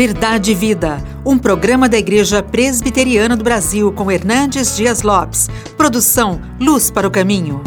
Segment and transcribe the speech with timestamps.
[0.00, 5.50] Verdade e Vida, um programa da Igreja Presbiteriana do Brasil com Hernandes Dias Lopes.
[5.76, 7.60] Produção Luz para o Caminho.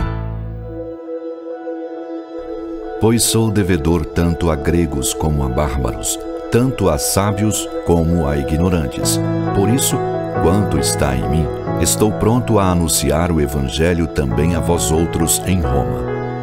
[2.99, 6.19] Pois sou devedor tanto a gregos como a bárbaros,
[6.51, 9.19] tanto a sábios como a ignorantes.
[9.53, 9.95] Por isso,
[10.41, 11.45] quanto está em mim,
[11.83, 16.01] estou pronto a anunciar o Evangelho também a vós outros em Roma.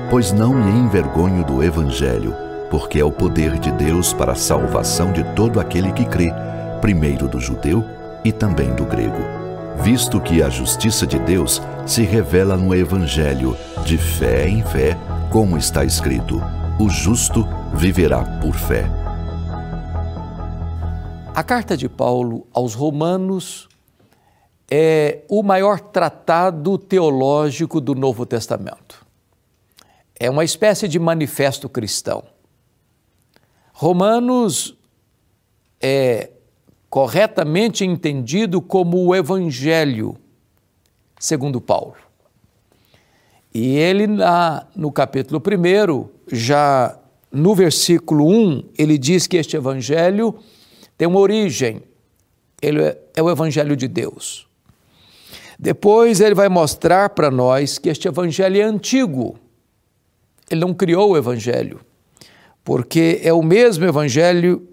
[0.09, 2.33] Pois não me envergonho do Evangelho
[2.71, 6.32] porque é o poder de Deus para a salvação de todo aquele que crê,
[6.80, 7.84] primeiro do judeu
[8.24, 9.41] e também do grego.
[9.83, 14.97] Visto que a justiça de Deus se revela no Evangelho, de fé em fé,
[15.33, 16.41] como está escrito:
[16.78, 18.84] o justo viverá por fé.
[21.34, 23.69] A carta de Paulo aos Romanos
[24.70, 29.05] é o maior tratado teológico do Novo Testamento.
[30.19, 32.23] É uma espécie de manifesto cristão.
[33.80, 34.77] Romanos
[35.80, 36.29] é
[36.91, 40.19] corretamente entendido como o Evangelho,
[41.19, 41.95] segundo Paulo.
[43.55, 46.95] E ele, na, no capítulo 1, já
[47.33, 50.34] no versículo 1, ele diz que este Evangelho
[50.98, 51.81] tem uma origem,
[52.61, 54.47] ele é, é o Evangelho de Deus.
[55.58, 59.39] Depois ele vai mostrar para nós que este Evangelho é antigo,
[60.51, 61.81] ele não criou o Evangelho
[62.64, 64.69] porque é o mesmo evangelho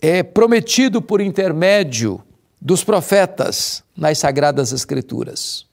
[0.00, 2.22] é prometido por intermédio
[2.60, 5.66] dos profetas nas sagradas escrituras.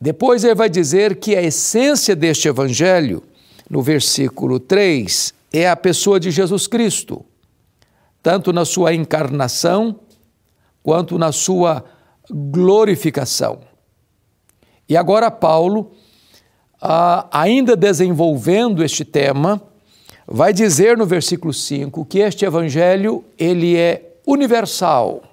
[0.00, 3.22] Depois ele vai dizer que a essência deste evangelho,
[3.68, 7.24] no versículo 3, é a pessoa de Jesus Cristo,
[8.22, 10.00] tanto na sua encarnação
[10.82, 11.84] quanto na sua
[12.30, 13.60] glorificação.
[14.88, 15.92] E agora Paulo,
[16.80, 19.62] ah, ainda desenvolvendo este tema,
[20.30, 25.24] vai dizer no versículo 5 que este evangelho ele é universal,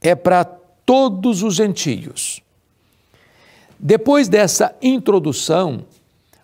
[0.00, 2.40] é para todos os gentios.
[3.78, 5.84] Depois dessa introdução,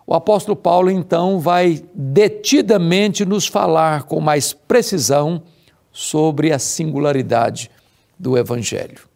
[0.07, 5.43] o apóstolo Paulo então vai detidamente nos falar com mais precisão
[5.91, 7.71] sobre a singularidade
[8.19, 9.09] do evangelho.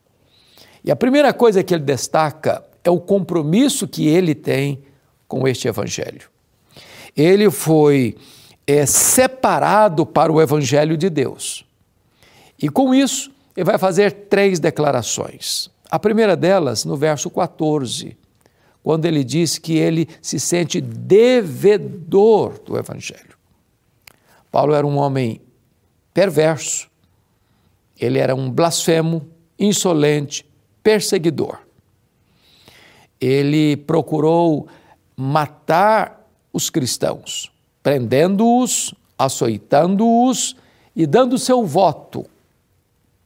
[0.83, 4.83] E a primeira coisa que ele destaca é o compromisso que ele tem
[5.29, 6.32] com este evangelho
[7.17, 8.17] ele foi
[8.67, 11.65] é, separado para o Evangelho de Deus.
[12.61, 15.71] E com isso, ele vai fazer três declarações.
[15.91, 18.17] A primeira delas, no verso 14,
[18.83, 23.37] quando ele diz que ele se sente devedor do Evangelho.
[24.51, 25.41] Paulo era um homem
[26.13, 26.91] perverso,
[27.99, 29.29] ele era um blasfemo,
[29.59, 30.45] insolente,
[30.83, 31.59] perseguidor.
[33.21, 34.67] Ele procurou
[35.17, 36.22] matar
[36.53, 37.51] os cristãos,
[37.83, 40.57] prendendo-os, açoitando-os
[40.95, 42.27] e dando seu voto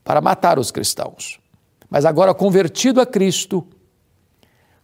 [0.03, 1.39] para matar os cristãos.
[1.89, 3.65] Mas agora, convertido a Cristo,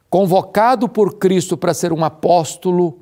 [0.09, 2.99] convocado por Cristo para ser um apóstolo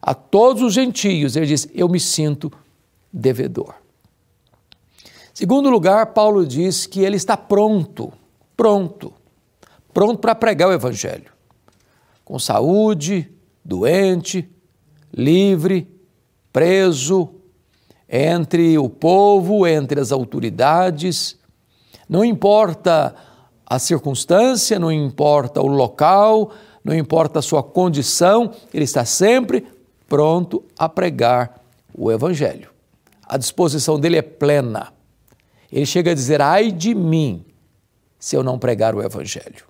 [0.00, 2.52] a todos os gentios, ele diz: Eu me sinto
[3.12, 3.74] devedor.
[5.32, 8.12] Segundo lugar, Paulo diz que ele está pronto,
[8.56, 9.12] pronto,
[9.92, 11.32] pronto para pregar o Evangelho,
[12.24, 13.28] com saúde,
[13.64, 14.48] doente,
[15.16, 15.88] livre,
[16.52, 17.30] preso,
[18.08, 21.38] entre o povo, entre as autoridades.
[22.08, 23.14] Não importa
[23.66, 26.52] a circunstância, não importa o local,
[26.84, 29.66] não importa a sua condição, ele está sempre
[30.08, 31.60] pronto a pregar
[31.96, 32.70] o Evangelho.
[33.26, 34.92] A disposição dele é plena.
[35.72, 37.44] Ele chega a dizer: ai de mim,
[38.18, 39.64] se eu não pregar o Evangelho.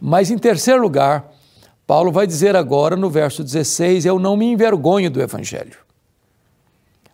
[0.00, 1.32] Mas, em terceiro lugar,
[1.88, 5.78] Paulo vai dizer agora no verso 16: Eu não me envergonho do Evangelho.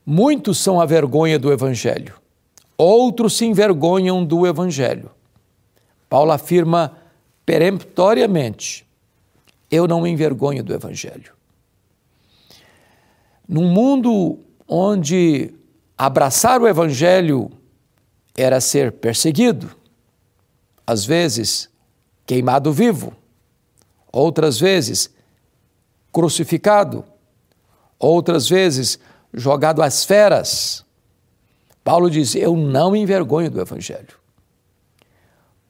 [0.04, 2.20] Muitos são a vergonha do Evangelho,
[2.76, 5.12] outros se envergonham do Evangelho.
[6.10, 6.98] Paulo afirma
[7.46, 8.84] peremptoriamente:
[9.70, 11.32] Eu não me envergonho do Evangelho.
[13.48, 15.54] Num mundo onde
[15.96, 17.48] abraçar o Evangelho
[18.36, 19.70] era ser perseguido,
[20.84, 21.70] às vezes
[22.26, 23.12] queimado vivo,
[24.14, 25.10] outras vezes
[26.12, 27.04] crucificado,
[27.98, 28.98] outras vezes
[29.32, 30.84] jogado às feras.
[31.82, 34.22] Paulo diz: Eu não me envergonho do Evangelho.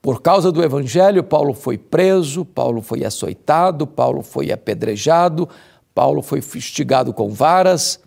[0.01, 5.49] Por causa do Evangelho, Paulo foi preso, Paulo foi açoitado, Paulo foi apedrejado,
[5.95, 7.99] Paulo foi fustigado com varas,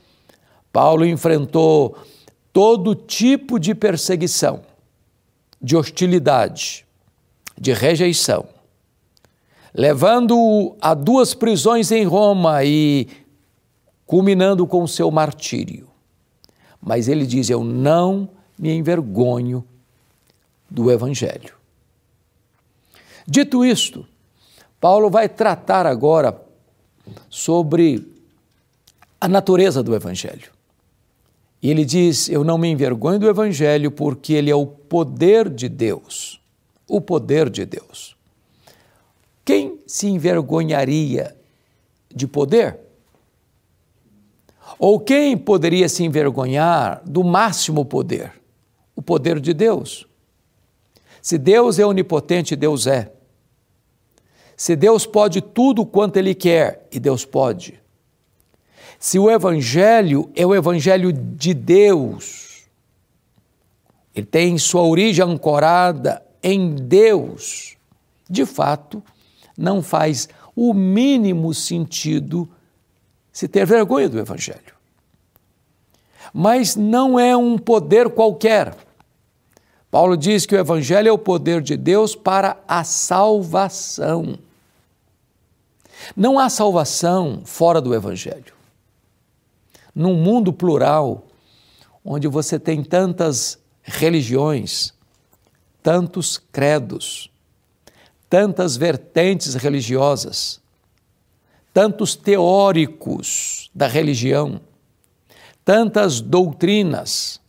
[0.73, 1.99] Paulo enfrentou
[2.53, 4.61] todo tipo de perseguição,
[5.61, 6.87] de hostilidade,
[7.61, 8.47] de rejeição
[9.75, 13.07] levando-o a duas prisões em Roma e
[14.07, 15.89] culminando com o seu martírio.
[16.81, 18.29] Mas ele diz: Eu não
[18.59, 19.65] me envergonho
[20.71, 21.55] do Evangelho.
[23.27, 24.07] Dito isto,
[24.81, 26.41] Paulo vai tratar agora
[27.29, 28.07] sobre
[29.21, 30.51] a natureza do Evangelho.
[31.63, 35.69] E ele diz: Eu não me envergonho do Evangelho porque ele é o poder de
[35.69, 36.41] Deus.
[36.87, 38.17] O poder de Deus.
[39.49, 41.35] Quem se envergonharia
[42.15, 42.79] de poder?
[44.79, 48.31] Ou quem poderia se envergonhar do máximo poder?
[48.95, 50.07] O poder de Deus.
[51.23, 53.11] Se Deus é onipotente, Deus é.
[54.55, 57.81] Se Deus pode tudo quanto Ele quer, e Deus pode.
[58.99, 62.69] Se o Evangelho é o Evangelho de Deus,
[64.15, 67.79] ele tem sua origem ancorada em Deus,
[68.29, 69.03] de fato,
[69.59, 72.49] não faz o mínimo sentido
[73.33, 74.79] se ter vergonha do Evangelho.
[76.33, 78.77] Mas não é um poder qualquer.
[79.91, 84.39] Paulo diz que o Evangelho é o poder de Deus para a salvação.
[86.17, 88.55] Não há salvação fora do Evangelho.
[89.95, 91.27] Num mundo plural,
[92.05, 94.93] onde você tem tantas religiões,
[95.83, 97.31] tantos credos,
[98.29, 100.61] tantas vertentes religiosas,
[101.73, 104.61] tantos teóricos da religião,
[105.65, 107.41] tantas doutrinas,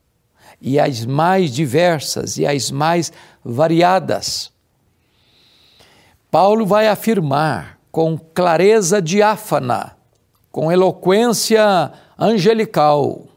[0.61, 3.11] e as mais diversas e as mais
[3.43, 4.51] variadas.
[6.29, 9.95] Paulo vai afirmar com clareza diáfana,
[10.51, 13.27] com eloquência angelical,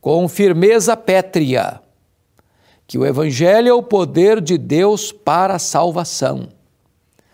[0.00, 1.80] com firmeza pétrea,
[2.88, 6.48] que o Evangelho é o poder de Deus para a salvação.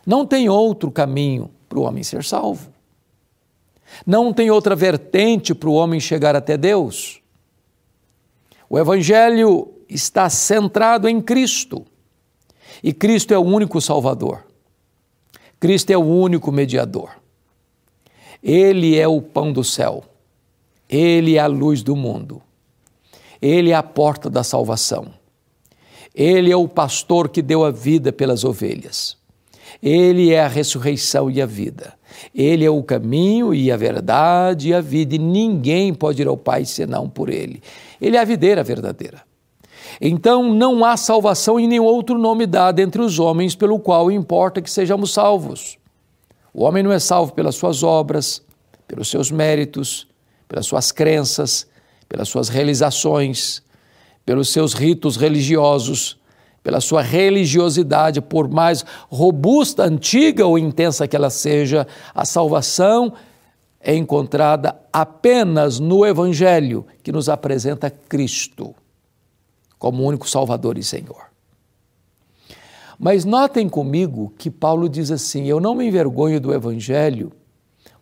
[0.04, 2.72] Não tem outro caminho para o homem ser salvo.
[4.04, 7.22] Não tem outra vertente para o homem chegar até Deus.
[8.68, 11.86] O Evangelho está centrado em Cristo
[12.82, 14.44] e Cristo é o único Salvador.
[15.60, 17.10] Cristo é o único mediador.
[18.42, 20.02] Ele é o pão do céu.
[20.88, 22.42] Ele é a luz do mundo.
[23.40, 25.22] Ele é a porta da salvação.
[26.14, 29.16] Ele é o pastor que deu a vida pelas ovelhas.
[29.82, 31.94] Ele é a ressurreição e a vida.
[32.34, 36.36] Ele é o caminho e a verdade e a vida, e ninguém pode ir ao
[36.36, 37.60] Pai senão por Ele.
[38.00, 39.22] Ele é a videira verdadeira.
[40.00, 44.62] Então não há salvação em nenhum outro nome dado entre os homens pelo qual importa
[44.62, 45.78] que sejamos salvos.
[46.52, 48.42] O homem não é salvo pelas suas obras,
[48.86, 50.06] pelos seus méritos,
[50.48, 51.66] pelas suas crenças,
[52.08, 53.62] pelas suas realizações,
[54.24, 56.18] pelos seus ritos religiosos
[56.64, 63.12] pela sua religiosidade, por mais robusta, antiga ou intensa que ela seja, a salvação
[63.78, 68.74] é encontrada apenas no Evangelho que nos apresenta Cristo
[69.78, 71.26] como único Salvador e Senhor.
[72.98, 77.30] Mas notem comigo que Paulo diz assim: Eu não me envergonho do Evangelho,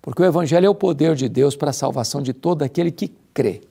[0.01, 3.13] porque o Evangelho é o poder de Deus para a salvação de todo aquele que
[3.35, 3.63] crê.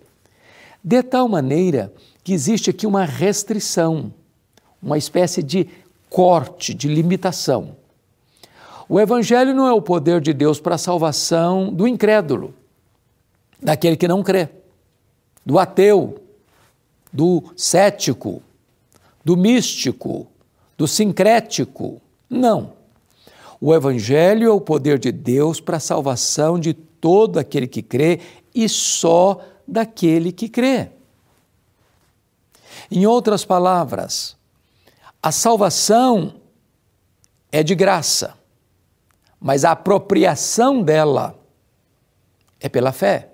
[0.84, 4.14] De tal maneira que existe aqui uma restrição
[4.82, 5.70] uma espécie de
[6.10, 7.76] corte, de limitação.
[8.90, 12.54] O Evangelho não é o poder de Deus para a salvação do incrédulo,
[13.62, 14.50] daquele que não crê,
[15.46, 16.22] do ateu,
[17.14, 18.42] do cético,
[19.24, 20.28] do místico,
[20.78, 22.02] do sincrético.
[22.30, 22.74] Não.
[23.62, 28.20] O Evangelho é o poder de Deus para a salvação de todo aquele que crê
[28.54, 30.90] e só daquele que crê.
[32.90, 34.36] Em outras palavras,
[35.22, 36.36] a salvação
[37.52, 38.36] é de graça,
[39.40, 41.40] mas a apropriação dela
[42.60, 43.30] é pela fé.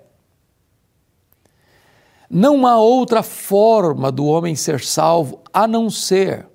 [2.30, 6.46] Não há outra forma do homem ser salvo a não ser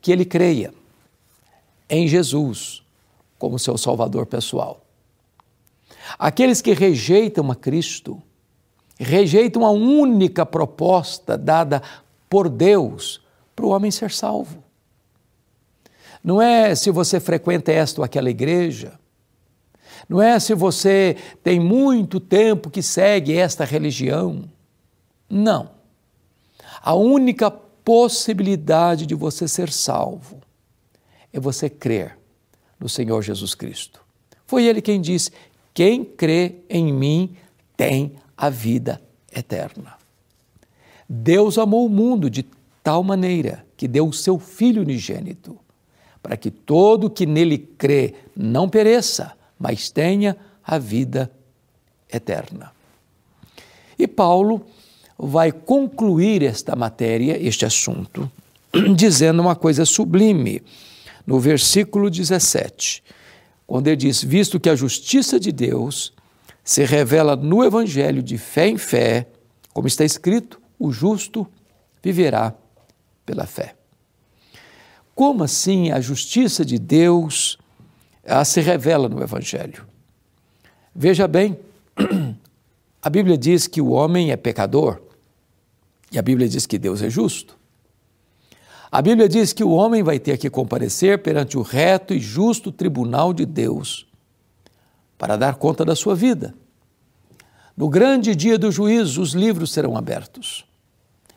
[0.00, 0.74] que ele creia
[1.88, 2.82] em Jesus
[3.38, 4.84] como seu Salvador pessoal.
[6.18, 8.20] Aqueles que rejeitam a Cristo,
[8.98, 11.82] rejeitam a única proposta dada
[12.32, 13.20] por Deus
[13.54, 14.64] para o homem ser salvo.
[16.24, 18.98] Não é se você frequenta esta ou aquela igreja.
[20.08, 24.44] Não é se você tem muito tempo que segue esta religião.
[25.28, 25.72] Não.
[26.80, 30.40] A única possibilidade de você ser salvo
[31.34, 32.16] é você crer
[32.80, 34.00] no Senhor Jesus Cristo.
[34.46, 35.32] Foi ele quem disse:
[35.74, 37.36] Quem crê em mim
[37.76, 39.02] tem a vida
[39.36, 40.01] eterna.
[41.08, 42.44] Deus amou o mundo de
[42.82, 45.58] tal maneira que deu o seu Filho unigênito
[46.22, 51.30] para que todo que nele crê não pereça, mas tenha a vida
[52.12, 52.70] eterna.
[53.98, 54.64] E Paulo
[55.18, 58.30] vai concluir esta matéria, este assunto,
[58.96, 60.62] dizendo uma coisa sublime
[61.26, 63.02] no versículo 17,
[63.66, 66.12] quando ele diz: Visto que a justiça de Deus
[66.64, 69.26] se revela no Evangelho de fé em fé,
[69.72, 71.46] como está escrito, o justo
[72.02, 72.52] viverá
[73.24, 73.76] pela fé.
[75.14, 77.56] Como assim a justiça de Deus
[78.44, 79.86] se revela no Evangelho?
[80.92, 81.56] Veja bem,
[83.00, 85.00] a Bíblia diz que o homem é pecador
[86.10, 87.56] e a Bíblia diz que Deus é justo.
[88.90, 92.72] A Bíblia diz que o homem vai ter que comparecer perante o reto e justo
[92.72, 94.04] tribunal de Deus
[95.16, 96.52] para dar conta da sua vida.
[97.76, 100.66] No grande dia do juízo, os livros serão abertos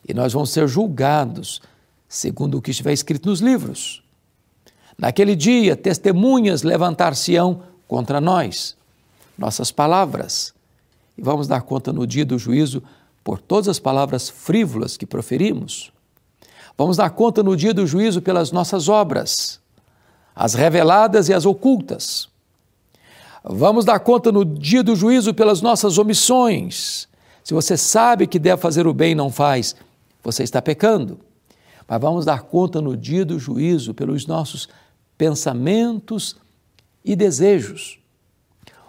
[0.06, 1.60] e nós vamos ser julgados
[2.08, 4.02] segundo o que estiver escrito nos livros.
[4.96, 8.76] Naquele dia, testemunhas levantar-se-ão contra nós,
[9.36, 10.54] nossas palavras,
[11.18, 12.82] e vamos dar conta no dia do juízo
[13.24, 15.92] por todas as palavras frívolas que proferimos.
[16.78, 19.60] Vamos dar conta no dia do juízo pelas nossas obras,
[20.34, 22.28] as reveladas e as ocultas.
[23.42, 27.08] Vamos dar conta no dia do juízo pelas nossas omissões.
[27.42, 29.74] Se você sabe que deve fazer o bem e não faz,
[30.26, 31.20] você está pecando.
[31.86, 34.68] Mas vamos dar conta no dia do juízo pelos nossos
[35.16, 36.36] pensamentos
[37.04, 38.00] e desejos.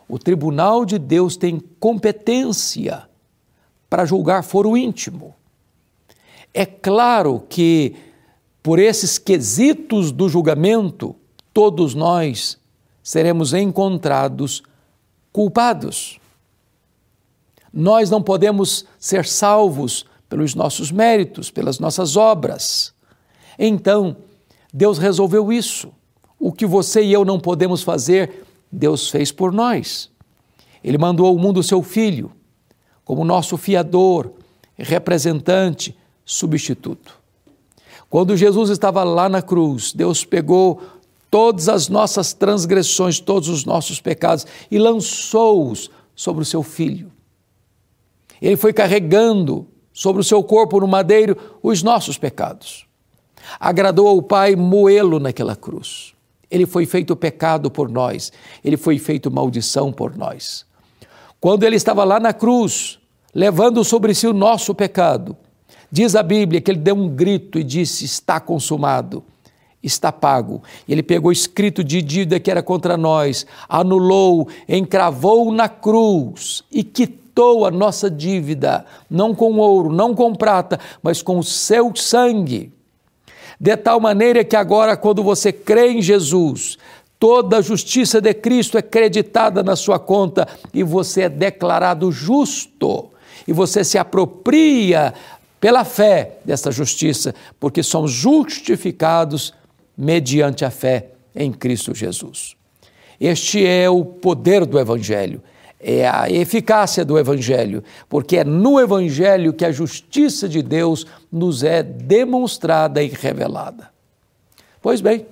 [0.10, 3.08] O tribunal de Deus tem competência
[3.88, 5.36] para julgar foro íntimo.
[6.52, 7.96] É claro que,
[8.64, 11.16] por esses quesitos do julgamento,
[11.54, 12.58] todos nós
[13.04, 14.64] seremos encontrados
[15.32, 16.20] culpados.
[17.72, 22.94] Nós não podemos ser salvos pelos nossos méritos, pelas nossas obras.
[23.58, 24.18] Então,
[24.74, 25.92] Deus resolveu isso.
[26.40, 30.12] O que você e eu não podemos fazer, Deus fez por nós.
[30.84, 32.32] Ele mandou ao mundo o seu filho
[33.04, 34.34] como nosso fiador,
[34.78, 37.18] representante, substituto.
[38.10, 40.82] Quando Jesus estava lá na cruz, Deus pegou
[41.32, 47.10] todas as nossas transgressões, todos os nossos pecados e lançou-os sobre o seu filho.
[48.42, 49.68] Ele foi carregando
[49.98, 52.86] sobre o seu corpo no madeiro os nossos pecados.
[53.60, 56.14] Agradou ao Pai moê-lo naquela cruz.
[56.52, 58.32] Ele foi feito pecado por nós,
[58.64, 60.68] ele foi feito maldição por nós.
[61.40, 63.00] Quando ele estava lá na cruz,
[63.34, 65.36] levando sobre si o nosso pecado,
[65.92, 69.24] diz a Bíblia que ele deu um grito e disse: Está consumado,
[69.82, 70.62] está pago.
[70.88, 77.27] Ele pegou escrito de dívida que era contra nós, anulou, encravou na cruz e quitou
[77.66, 82.72] a nossa dívida, não com ouro, não com prata, mas com o seu sangue.
[83.60, 86.78] De tal maneira que agora, quando você crê em Jesus,
[87.20, 93.10] Toda a justiça de Cristo é creditada na sua conta e você é declarado justo.
[93.48, 95.14] E você se apropria
[95.60, 99.54] pela fé dessa justiça, porque somos justificados
[99.98, 102.56] mediante a fé em Cristo Jesus.
[103.20, 105.42] Este é o poder do Evangelho,
[105.80, 111.64] é a eficácia do Evangelho, porque é no Evangelho que a justiça de Deus nos
[111.64, 113.90] é demonstrada e revelada.
[114.82, 115.26] Pois bem,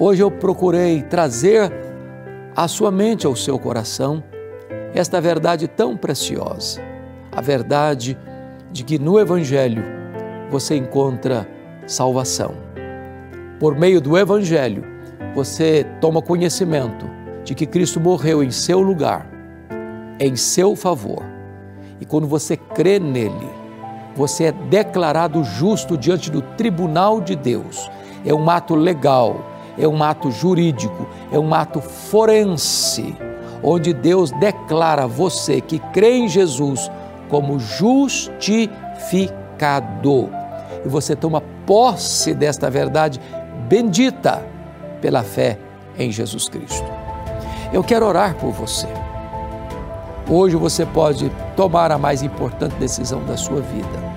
[0.00, 1.72] Hoje eu procurei trazer
[2.54, 4.22] à sua mente, ao seu coração,
[4.94, 6.80] esta verdade tão preciosa,
[7.32, 8.16] a verdade
[8.70, 9.82] de que no Evangelho
[10.48, 11.48] você encontra
[11.84, 12.54] salvação.
[13.58, 14.84] Por meio do Evangelho,
[15.34, 17.10] você toma conhecimento
[17.48, 19.26] de que Cristo morreu em seu lugar,
[20.20, 21.24] em seu favor.
[21.98, 23.48] E quando você crê nele,
[24.14, 27.90] você é declarado justo diante do tribunal de Deus.
[28.22, 33.14] É um ato legal é um ato jurídico, é um ato forense,
[33.62, 36.90] onde Deus declara você que crê em Jesus
[37.28, 38.68] como justificado.
[40.84, 43.20] E você toma posse desta verdade
[43.68, 44.44] bendita
[45.00, 45.56] pela fé
[45.96, 46.97] em Jesus Cristo.
[47.72, 48.88] Eu quero orar por você.
[50.28, 54.08] Hoje você pode tomar a mais importante decisão da sua vida.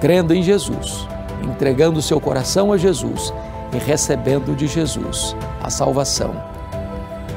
[0.00, 1.08] Crendo em Jesus,
[1.42, 3.32] entregando seu coração a Jesus
[3.72, 6.34] e recebendo de Jesus a salvação,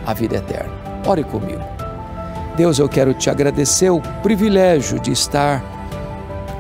[0.06, 0.74] a vida eterna.
[1.08, 1.62] Ore comigo.
[2.56, 5.64] Deus, eu quero te agradecer o privilégio de estar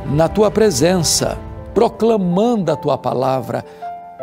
[0.06, 1.38] na tua presença,
[1.74, 3.66] proclamando a tua palavra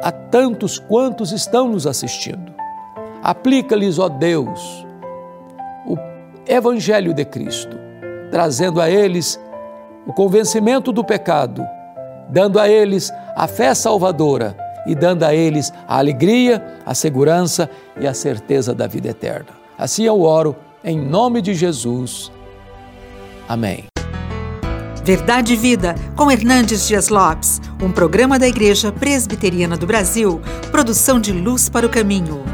[0.02, 2.53] a tantos quantos estão nos assistindo.
[3.24, 4.86] Aplica-lhes, ó Deus,
[5.86, 5.96] o
[6.46, 7.74] Evangelho de Cristo,
[8.30, 9.40] trazendo a eles
[10.06, 11.66] o convencimento do pecado,
[12.28, 14.54] dando a eles a fé salvadora
[14.86, 19.48] e dando a eles a alegria, a segurança e a certeza da vida eterna.
[19.78, 20.54] Assim eu oro
[20.84, 22.30] em nome de Jesus.
[23.48, 23.86] Amém.
[25.02, 31.18] Verdade e Vida, com Hernandes Dias Lopes, um programa da Igreja Presbiteriana do Brasil, produção
[31.18, 32.53] de Luz para o Caminho.